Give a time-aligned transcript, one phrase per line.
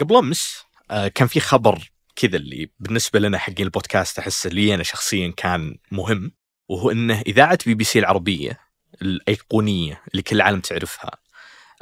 [0.00, 4.82] قبل أمس آه، كان في خبر كذا اللي بالنسبة لنا حقين البودكاست أحسه لي أنا
[4.82, 6.32] شخصيا كان مهم
[6.68, 8.60] وهو إنه إذاعة بي بي سي العربية
[9.02, 11.10] الأيقونية اللي كل العالم تعرفها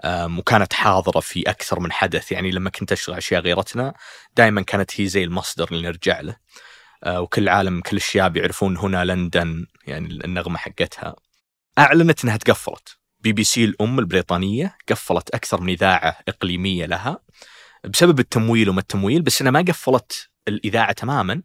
[0.07, 3.95] وكانت حاضرة في أكثر من حدث يعني لما كنت اشتغل أشياء غير تنا
[4.37, 6.37] دائما كانت هي زي المصدر اللي نرجع له
[7.05, 11.17] آه، وكل العالم كل الشباب يعرفون هنا لندن يعني النغمة حقتها.
[11.79, 12.97] أعلنت إنها تقفلت.
[13.21, 17.19] بي بي سي الأم البريطانية قفلت أكثر من إذاعة إقليمية لها.
[17.87, 21.43] بسبب التمويل وما التمويل بس انها ما قفلت الإذاعة تماما.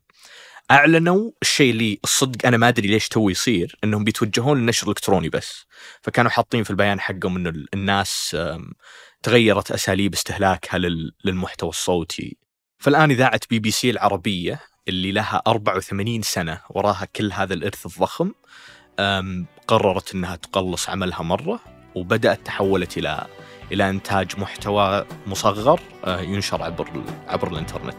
[0.71, 5.65] أعلنوا الشيء اللي الصدق أنا ما أدري ليش توه يصير إنهم بيتوجهون للنشر الإلكتروني بس.
[6.01, 8.37] فكانوا حاطين في البيان حقهم إنه ال- الناس
[9.23, 12.37] تغيرت أساليب استهلاكها لل- للمحتوى الصوتي.
[12.77, 18.31] فالآن إذاعة بي بي سي العربية اللي لها 84 سنة وراها كل هذا الإرث الضخم
[19.67, 21.59] قررت إنها تقلص عملها مرة
[21.95, 23.27] وبدأت تحولت إلى
[23.71, 26.87] إلى إنتاج محتوى مصغر آه، ينشر عبر
[27.27, 27.95] عبر الإنترنت.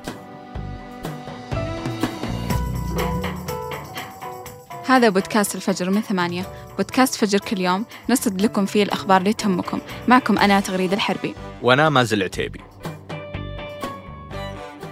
[4.86, 9.80] هذا بودكاست الفجر من ثمانية بودكاست فجر كل يوم نصد لكم فيه الأخبار اللي تهمكم
[10.08, 12.60] معكم أنا تغريد الحربي وأنا مازل عتيبي.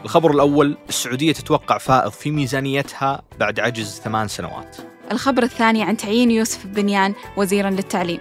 [0.04, 4.76] الخبر الأول السعودية تتوقع فائض في ميزانيتها بعد عجز ثمان سنوات.
[5.12, 8.20] الخبر الثاني عن تعيين يوسف بنيان وزيرا للتعليم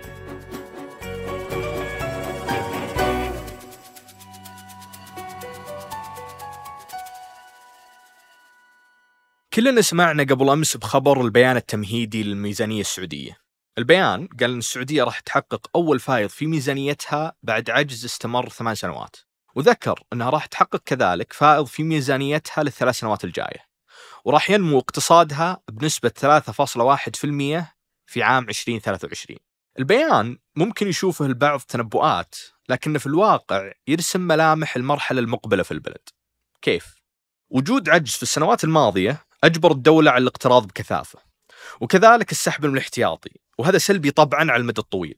[9.57, 13.37] كلنا سمعنا قبل أمس بخبر البيان التمهيدي للميزانية السعودية.
[13.77, 19.15] البيان قال إن السعودية راح تحقق أول فائض في ميزانيتها بعد عجز استمر ثمان سنوات.
[19.55, 23.67] وذكر إنها راح تحقق كذلك فائض في ميزانيتها للثلاث سنوات الجاية.
[24.25, 29.39] وراح ينمو اقتصادها بنسبة 3.1% في عام 2023.
[29.79, 32.35] البيان ممكن يشوفه البعض تنبؤات،
[32.69, 36.09] لكنه في الواقع يرسم ملامح المرحلة المقبلة في البلد.
[36.61, 36.95] كيف؟
[37.49, 41.19] وجود عجز في السنوات الماضية أجبر الدولة على الاقتراض بكثافة.
[41.81, 45.17] وكذلك السحب من الاحتياطي، وهذا سلبي طبعا على المدى الطويل.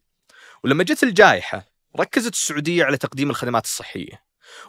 [0.63, 1.65] ولما جت الجائحة
[1.99, 4.23] ركزت السعودية على تقديم الخدمات الصحية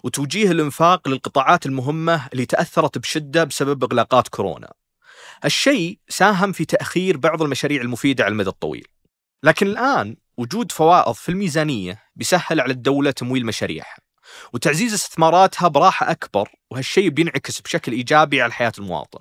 [0.05, 4.73] وتوجيه الإنفاق للقطاعات المهمة اللي تأثرت بشدة بسبب إغلاقات كورونا.
[5.45, 8.87] الشيء ساهم في تأخير بعض المشاريع المفيدة على المدى الطويل.
[9.43, 13.97] لكن الآن وجود فوائض في الميزانية بيسهل على الدولة تمويل مشاريعها
[14.53, 19.21] وتعزيز استثماراتها براحة أكبر وهالشيء بينعكس بشكل إيجابي على حياه المواطن.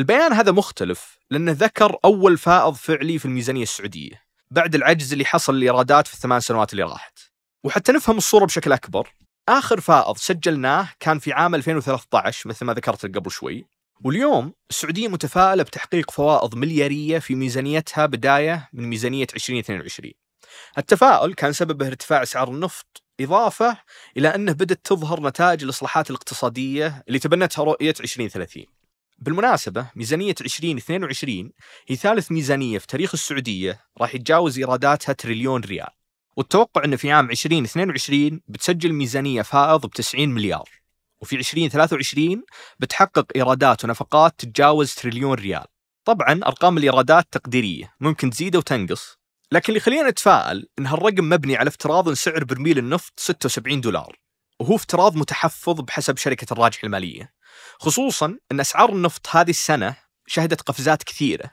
[0.00, 5.54] البيان هذا مختلف لأنه ذكر أول فائض فعلي في الميزانية السعودية بعد العجز اللي حصل
[5.54, 7.18] الايرادات في الثمان سنوات اللي راحت.
[7.64, 9.08] وحتى نفهم الصورة بشكل أكبر،
[9.48, 13.66] آخر فائض سجلناه كان في عام 2013 مثل ما ذكرت قبل شوي،
[14.04, 20.12] واليوم السعودية متفائلة بتحقيق فوائض مليارية في ميزانيتها بداية من ميزانية 2022.
[20.78, 23.76] التفاؤل كان سببه ارتفاع أسعار النفط إضافة
[24.16, 28.79] إلى أنه بدأت تظهر نتائج الإصلاحات الاقتصادية اللي تبنتها رؤية 2030.
[29.20, 31.52] بالمناسبة ميزانية 2022
[31.88, 35.88] هي ثالث ميزانية في تاريخ السعودية راح يتجاوز إيراداتها تريليون ريال.
[36.36, 40.68] والتوقع أنه في عام 2022 بتسجل ميزانية فائض ب 90 مليار.
[41.20, 42.42] وفي 2023
[42.78, 45.64] بتحقق إيرادات ونفقات تتجاوز تريليون ريال.
[46.04, 49.18] طبعا أرقام الإيرادات تقديرية ممكن تزيد أو تنقص.
[49.52, 54.16] لكن اللي يخلينا نتفائل أن هالرقم مبني على افتراض أن سعر برميل النفط 76 دولار.
[54.60, 57.39] وهو افتراض متحفظ بحسب شركة الراجح المالية.
[57.78, 61.50] خصوصا أن أسعار النفط هذه السنة شهدت قفزات كثيرة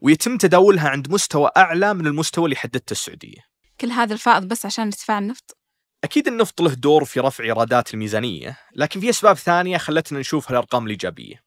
[0.00, 3.48] ويتم تداولها عند مستوى أعلى من المستوى اللي حددته السعودية.
[3.80, 5.58] كل هذا الفائض بس عشان ارتفاع النفط؟
[6.04, 10.84] أكيد النفط له دور في رفع إيرادات الميزانية لكن في أسباب ثانية خلتنا نشوف هالأرقام
[10.84, 11.42] الإيجابية.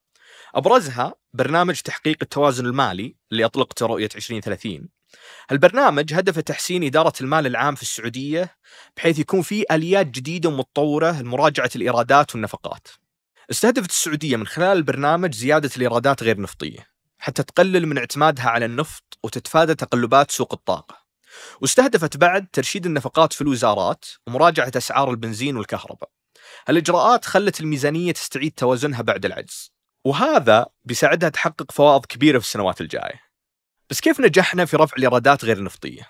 [0.56, 4.90] أبرزها برنامج تحقيق التوازن المالي اللي أطلقته رؤية 2030
[5.52, 8.56] البرنامج هدفه تحسين إدارة المال العام في السعودية
[8.98, 12.88] بحيث يكون في آليات جديدة ومتطورة لمراجعة الإيرادات والنفقات.
[13.52, 19.20] استهدفت السعودية من خلال البرنامج زيادة الإيرادات غير نفطية حتى تقلل من اعتمادها على النفط
[19.24, 20.98] وتتفادى تقلبات سوق الطاقة.
[21.62, 26.10] واستهدفت بعد ترشيد النفقات في الوزارات ومراجعة أسعار البنزين والكهرباء.
[26.68, 29.72] هالإجراءات خلت الميزانية تستعيد توازنها بعد العجز
[30.06, 33.22] وهذا بيساعدها تحقق فوائض كبيرة في السنوات الجاية.
[33.90, 36.10] بس كيف نجحنا في رفع الإيرادات غير النفطية؟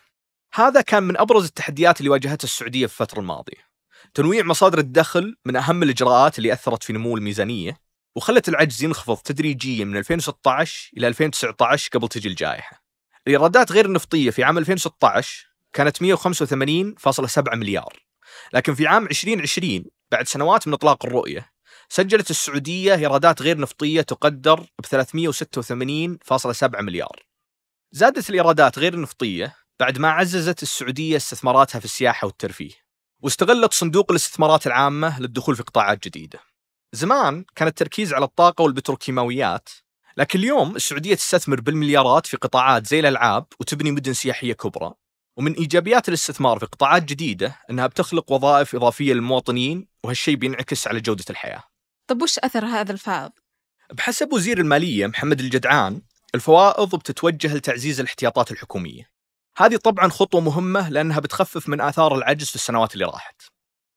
[0.53, 3.70] هذا كان من أبرز التحديات اللي واجهتها السعودية في الفترة الماضية.
[4.13, 7.77] تنويع مصادر الدخل من أهم الإجراءات اللي أثرت في نمو الميزانية
[8.15, 12.83] وخلت العجز ينخفض تدريجيا من 2016 إلى 2019 قبل تجي الجائحة.
[13.27, 18.05] الإيرادات غير النفطية في عام 2016 كانت 185.7 مليار.
[18.53, 21.51] لكن في عام 2020 بعد سنوات من إطلاق الرؤية
[21.89, 27.25] سجلت السعودية إيرادات غير نفطية تقدر ب 386.7 مليار.
[27.91, 32.80] زادت الإيرادات غير النفطية بعد ما عززت السعودية استثماراتها في السياحة والترفيه.
[33.21, 36.39] واستغلت صندوق الاستثمارات العامة للدخول في قطاعات جديدة.
[36.93, 39.69] زمان كان التركيز على الطاقة والبتروكيماويات
[40.17, 44.93] لكن اليوم السعودية تستثمر بالمليارات في قطاعات زي الألعاب وتبني مدن سياحية كبرى.
[45.37, 51.25] ومن إيجابيات الاستثمار في قطاعات جديدة أنها بتخلق وظائف إضافية للمواطنين وهالشيء بينعكس على جودة
[51.29, 51.63] الحياة.
[52.07, 53.31] طب وش أثر هذا الفائض؟
[53.93, 56.01] بحسب وزير المالية محمد الجدعان
[56.35, 59.11] الفوائض بتتوجه لتعزيز الاحتياطات الحكومية.
[59.57, 63.41] هذه طبعا خطوة مهمة لأنها بتخفف من آثار العجز في السنوات اللي راحت.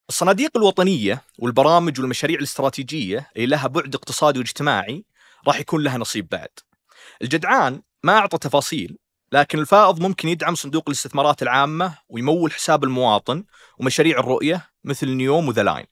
[0.08, 5.04] الصناديق الوطنية والبرامج والمشاريع الاستراتيجية اللي لها بعد اقتصادي واجتماعي
[5.46, 6.48] راح يكون لها نصيب بعد.
[7.22, 8.98] الجدعان ما أعطى تفاصيل
[9.32, 13.44] لكن الفائض ممكن يدعم صندوق الاستثمارات العامة ويمول حساب المواطن
[13.78, 15.86] ومشاريع الرؤية مثل نيوم وذا لاين.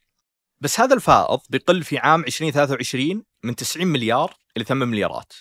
[0.60, 5.32] بس هذا الفائض بيقل في عام 2023 من 90 مليار إلى 8 مليارات.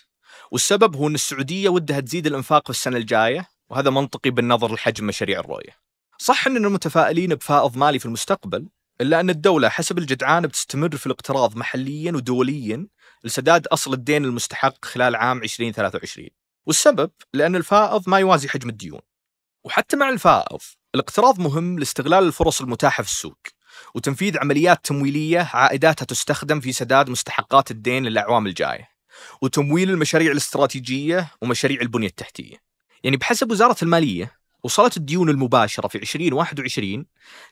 [0.51, 5.39] والسبب هو أن السعودية ودها تزيد الإنفاق في السنة الجاية وهذا منطقي بالنظر لحجم مشاريع
[5.39, 5.77] الرؤية.
[6.17, 8.69] صح أننا متفائلين بفائض مالي في المستقبل
[9.01, 12.87] إلا أن الدولة حسب الجدعان بتستمر في الاقتراض محليا ودوليا
[13.23, 16.27] لسداد أصل الدين المستحق خلال عام 2023
[16.65, 18.99] والسبب؟ لأن الفائض ما يوازي حجم الديون.
[19.63, 20.59] وحتى مع الفائض
[20.95, 23.39] الاقتراض مهم لاستغلال الفرص المتاحة في السوق
[23.95, 28.89] وتنفيذ عمليات تمويلية عائداتها تستخدم في سداد مستحقات الدين للأعوام الجاية
[29.41, 32.70] وتمويل المشاريع الاستراتيجية ومشاريع البنية التحتية.
[33.03, 34.31] يعني بحسب وزارة المالية
[34.63, 37.05] وصلت الديون المباشرة في 2021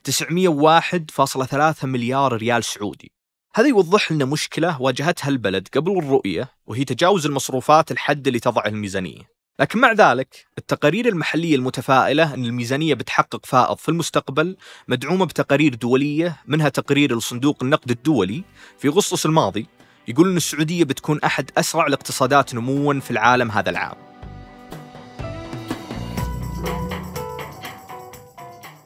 [0.03, 3.11] 901.3 مليار ريال سعودي.
[3.55, 9.39] هذا يوضح لنا مشكلة واجهتها البلد قبل الرؤية وهي تجاوز المصروفات الحد اللي تضعه الميزانية.
[9.59, 14.57] لكن مع ذلك التقارير المحلية المتفائلة أن الميزانية بتحقق فائض في المستقبل
[14.87, 18.43] مدعومة بتقارير دولية منها تقرير لصندوق النقد الدولي
[18.77, 19.67] في أغسطس الماضي
[20.07, 24.08] يقول أن السعودية بتكون أحد أسرع الاقتصادات نموا في العالم هذا العام.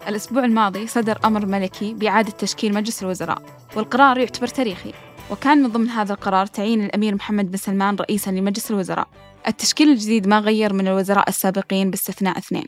[0.08, 3.42] الأسبوع الماضي صدر أمر ملكي بإعادة تشكيل مجلس الوزراء
[3.76, 4.94] والقرار يعتبر تاريخي
[5.32, 9.08] وكان من ضمن هذا القرار تعيين الأمير محمد بن سلمان رئيسا لمجلس الوزراء.
[9.48, 12.66] التشكيل الجديد ما غير من الوزراء السابقين باستثناء اثنين.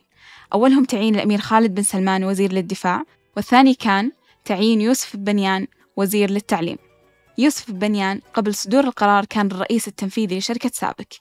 [0.53, 3.03] أولهم تعيين الأمير خالد بن سلمان وزير للدفاع
[3.35, 4.11] والثاني كان
[4.45, 5.67] تعيين يوسف بنيان
[5.97, 6.77] وزير للتعليم.
[7.37, 11.13] يوسف بنيان قبل صدور القرار كان الرئيس التنفيذي لشركة سابك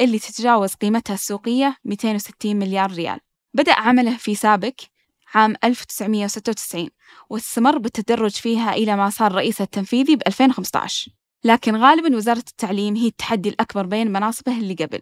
[0.00, 3.18] اللي تتجاوز قيمتها السوقية 260 مليار ريال.
[3.54, 4.95] بدأ عمله في سابك
[5.36, 6.88] عام 1996
[7.30, 11.10] واستمر بالتدرج فيها إلى ما صار رئيس التنفيذي ب 2015
[11.44, 15.00] لكن غالبا وزارة التعليم هي التحدي الأكبر بين مناصبه اللي قبل.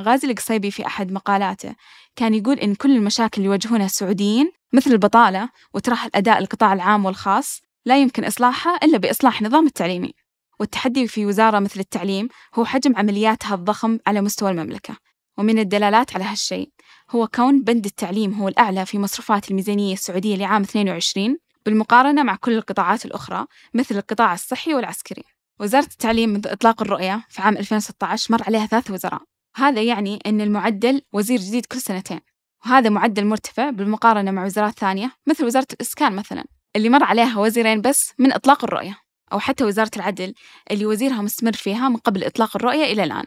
[0.00, 1.74] غازي القصيبي في أحد مقالاته
[2.16, 7.60] كان يقول إن كل المشاكل اللي يواجهونها السعوديين مثل البطالة وتراح الأداء القطاع العام والخاص
[7.86, 10.14] لا يمكن إصلاحها إلا بإصلاح النظام التعليمي.
[10.60, 14.96] والتحدي في وزارة مثل التعليم هو حجم عملياتها الضخم على مستوى المملكة.
[15.38, 16.70] ومن الدلالات على هالشيء
[17.10, 22.52] هو كون بند التعليم هو الأعلى في مصروفات الميزانية السعودية لعام 22 بالمقارنة مع كل
[22.52, 25.24] القطاعات الأخرى مثل القطاع الصحي والعسكري.
[25.60, 29.22] وزارة التعليم منذ إطلاق الرؤية في عام 2016 مر عليها ثلاث وزراء.
[29.56, 32.20] هذا يعني أن المعدل وزير جديد كل سنتين.
[32.66, 36.44] وهذا معدل مرتفع بالمقارنة مع وزارات ثانية مثل وزارة الإسكان مثلا
[36.76, 38.98] اللي مر عليها وزيرين بس من إطلاق الرؤية
[39.32, 40.34] أو حتى وزارة العدل
[40.70, 43.24] اللي وزيرها مستمر فيها من قبل إطلاق الرؤية إلى الآن.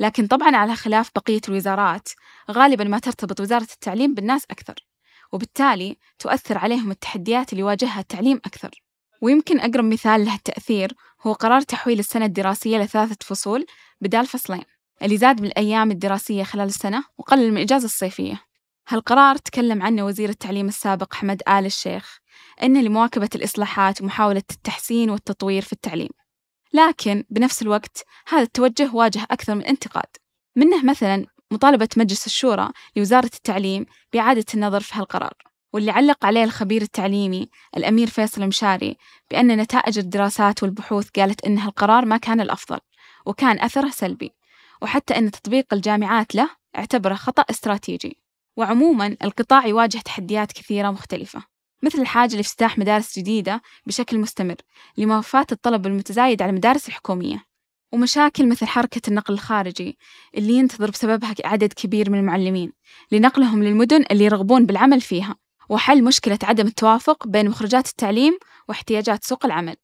[0.00, 2.08] لكن طبعا على خلاف بقية الوزارات
[2.50, 4.74] غالبا ما ترتبط وزارة التعليم بالناس أكثر
[5.32, 8.70] وبالتالي تؤثر عليهم التحديات اللي يواجهها التعليم أكثر.
[9.22, 10.92] ويمكن أقرب مثال له التأثير
[11.26, 13.66] هو قرار تحويل السنة الدراسية لثلاثة فصول
[14.00, 14.62] بدال فصلين
[15.02, 18.40] اللي زاد من الأيام الدراسية خلال السنة وقلل من الإجازة الصيفية.
[18.88, 22.18] هالقرار تكلم عنه وزير التعليم السابق حمد آل الشيخ
[22.62, 26.10] إنه لمواكبة الإصلاحات ومحاولة التحسين والتطوير في التعليم.
[26.72, 30.16] لكن بنفس الوقت هذا التوجه واجه أكثر من انتقاد.
[30.56, 35.32] منه مثلا مطالبة مجلس الشورى لوزارة التعليم بإعادة النظر في هالقرار
[35.72, 38.96] واللي علق عليه الخبير التعليمي الأمير فيصل مشاري
[39.30, 42.78] بأن نتائج الدراسات والبحوث قالت أن هالقرار ما كان الأفضل
[43.26, 44.32] وكان أثره سلبي
[44.82, 48.16] وحتى أن تطبيق الجامعات له اعتبره خطأ استراتيجي
[48.56, 51.51] وعموما القطاع يواجه تحديات كثيرة مختلفة.
[51.82, 54.56] مثل الحاجة لافتتاح مدارس جديدة بشكل مستمر
[54.96, 57.44] لموافاة الطلب المتزايد على المدارس الحكومية
[57.92, 59.98] ومشاكل مثل حركة النقل الخارجي
[60.36, 62.72] اللي ينتظر بسببها عدد كبير من المعلمين
[63.12, 65.36] لنقلهم للمدن اللي يرغبون بالعمل فيها
[65.68, 69.76] وحل مشكلة عدم التوافق بين مخرجات التعليم واحتياجات سوق العمل.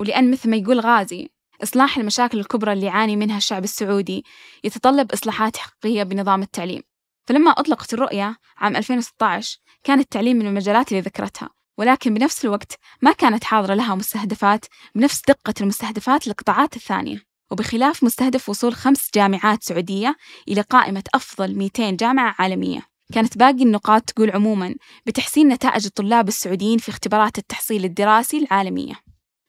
[0.00, 1.28] ولأن مثل ما يقول غازي
[1.62, 4.24] إصلاح المشاكل الكبرى اللي يعاني منها الشعب السعودي
[4.64, 6.89] يتطلب إصلاحات حقيقية بنظام التعليم.
[7.26, 11.50] فلما أطلقت الرؤية عام 2016 كان التعليم من المجالات اللي ذكرتها
[11.80, 17.22] ولكن بنفس الوقت ما كانت حاضرة لها مستهدفات بنفس دقة المستهدفات للقطاعات الثانية.
[17.50, 20.16] وبخلاف مستهدف وصول خمس جامعات سعودية
[20.48, 22.80] إلى قائمة أفضل 200 جامعة عالمية.
[23.12, 24.74] كانت باقي النقاط تقول عموما
[25.06, 28.94] بتحسين نتائج الطلاب السعوديين في اختبارات التحصيل الدراسي العالمية.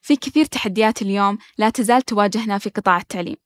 [0.02, 3.36] في كثير تحديات اليوم لا تزال تواجهنا في قطاع التعليم.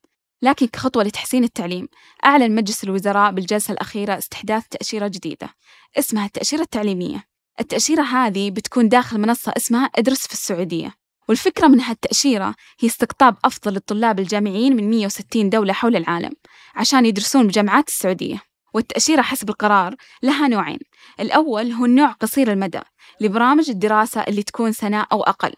[0.42, 1.88] لكن كخطوة لتحسين التعليم
[2.24, 5.48] أعلن مجلس الوزراء بالجلسة الأخيرة استحداث تأشيرة جديدة
[5.98, 7.24] اسمها التأشيرة التعليمية.
[7.60, 10.94] التأشيرة هذه بتكون داخل منصة اسمها إدرس في السعودية
[11.28, 16.32] والفكرة من هالتأشيرة هي استقطاب أفضل الطلاب الجامعيين من 160 دولة حول العالم
[16.74, 18.42] عشان يدرسون بجامعات السعودية
[18.74, 20.78] والتأشيرة حسب القرار لها نوعين.
[21.20, 22.80] الأول هو النوع قصير المدى
[23.20, 25.52] لبرامج الدراسة اللي تكون سنة أو أقل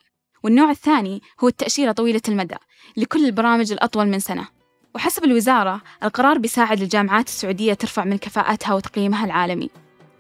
[0.44, 2.56] والنوع الثاني هو التأشيرة طويلة المدى
[2.96, 4.57] لكل البرامج الأطول من سنة.
[4.94, 9.70] وحسب الوزارة القرار بيساعد الجامعات السعودية ترفع من كفاءتها وتقييمها العالمي.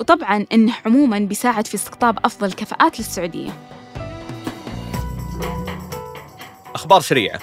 [0.00, 3.50] وطبعا إنه عموما بيساعد في استقطاب أفضل الكفاءات للسعودية.
[6.74, 7.40] أخبار سريعة.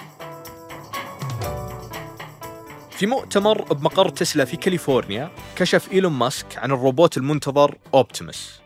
[2.91, 8.59] في مؤتمر بمقر تسلا في كاليفورنيا كشف إيلون ماسك عن الروبوت المنتظر أوبتيموس.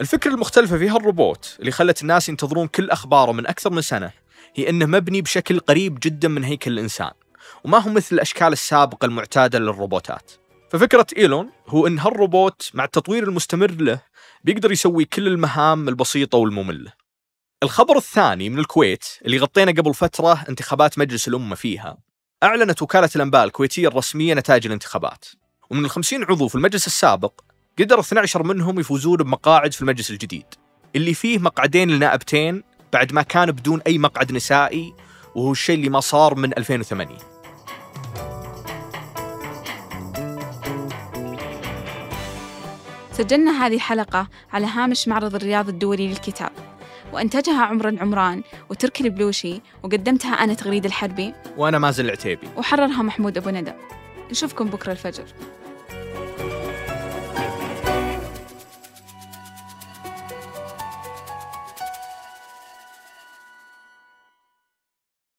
[0.00, 4.10] الفكرة المختلفة في هالروبوت اللي خلت الناس ينتظرون كل أخباره من أكثر من سنة
[4.54, 7.10] هي أنه مبني بشكل قريب جدا من هيكل الإنسان.
[7.64, 10.32] وما هو مثل الأشكال السابقة المعتادة للروبوتات.
[10.70, 14.00] ففكرة إيلون هو أن هالروبوت مع التطوير المستمر له
[14.44, 16.92] بيقدر يسوي كل المهام البسيطة والمملة.
[17.62, 21.98] الخبر الثاني من الكويت اللي غطينا قبل فترة انتخابات مجلس الأمة فيها
[22.42, 25.24] أعلنت وكالة الأنباء الكويتية الرسمية نتائج الانتخابات.
[25.70, 27.40] ومن الخمسين عضو في المجلس السابق
[27.78, 30.46] قدر 12 منهم يفوزون بمقاعد في المجلس الجديد
[30.96, 32.62] اللي فيه مقعدين لنائبتين
[32.92, 34.94] بعد ما كان بدون أي مقعد نسائي
[35.34, 37.29] وهو الشيء اللي ما صار من 2008
[43.20, 46.50] سجلنا هذه الحلقة على هامش معرض الرياض الدولي للكتاب.
[47.12, 52.48] وأنتجها عمر العمران وتركي البلوشي وقدمتها أنا تغريد الحربي وأنا مازن العتيبي.
[52.56, 53.72] وحررها محمود أبو ندى.
[54.30, 55.24] نشوفكم بكرة الفجر.